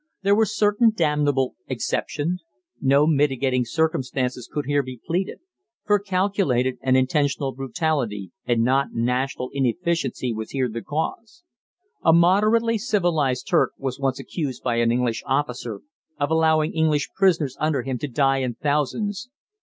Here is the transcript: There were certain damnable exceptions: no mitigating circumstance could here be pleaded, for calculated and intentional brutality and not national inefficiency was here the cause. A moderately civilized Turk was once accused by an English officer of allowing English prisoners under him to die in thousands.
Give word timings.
There 0.23 0.33
were 0.33 0.47
certain 0.47 0.89
damnable 0.95 1.53
exceptions: 1.67 2.43
no 2.81 3.05
mitigating 3.05 3.65
circumstance 3.65 4.49
could 4.51 4.65
here 4.65 4.81
be 4.81 4.99
pleaded, 5.05 5.41
for 5.85 5.99
calculated 5.99 6.79
and 6.81 6.97
intentional 6.97 7.51
brutality 7.53 8.31
and 8.47 8.63
not 8.63 8.93
national 8.93 9.51
inefficiency 9.53 10.33
was 10.33 10.49
here 10.49 10.69
the 10.69 10.81
cause. 10.81 11.43
A 12.03 12.13
moderately 12.13 12.79
civilized 12.79 13.47
Turk 13.47 13.73
was 13.77 13.99
once 13.99 14.19
accused 14.19 14.63
by 14.63 14.77
an 14.77 14.91
English 14.91 15.21
officer 15.27 15.81
of 16.19 16.31
allowing 16.31 16.73
English 16.73 17.09
prisoners 17.15 17.55
under 17.59 17.83
him 17.83 17.99
to 17.99 18.07
die 18.07 18.37
in 18.37 18.55
thousands. 18.55 19.29